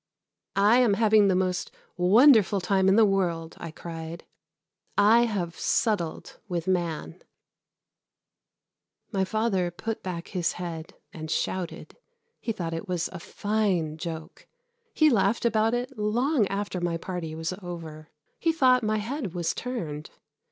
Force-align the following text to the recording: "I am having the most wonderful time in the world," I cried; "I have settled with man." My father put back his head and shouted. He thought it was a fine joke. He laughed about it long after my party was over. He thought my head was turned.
"I 0.55 0.79
am 0.79 0.95
having 0.95 1.27
the 1.27 1.35
most 1.35 1.69
wonderful 1.95 2.59
time 2.59 2.89
in 2.89 2.95
the 2.95 3.05
world," 3.05 3.55
I 3.59 3.69
cried; 3.69 4.23
"I 4.97 5.25
have 5.25 5.59
settled 5.59 6.39
with 6.49 6.65
man." 6.65 7.21
My 9.11 9.23
father 9.23 9.69
put 9.69 10.01
back 10.01 10.29
his 10.29 10.53
head 10.53 10.95
and 11.13 11.29
shouted. 11.29 11.97
He 12.39 12.51
thought 12.51 12.73
it 12.73 12.87
was 12.89 13.09
a 13.13 13.19
fine 13.19 13.97
joke. 13.99 14.47
He 14.91 15.07
laughed 15.11 15.45
about 15.45 15.75
it 15.75 15.95
long 15.99 16.47
after 16.47 16.81
my 16.81 16.97
party 16.97 17.35
was 17.35 17.53
over. 17.61 18.09
He 18.39 18.51
thought 18.51 18.81
my 18.81 18.97
head 18.97 19.35
was 19.35 19.53
turned. 19.53 20.09